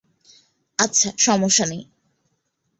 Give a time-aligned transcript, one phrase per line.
[0.79, 1.83] আচ্ছা, সমস্যা নেই।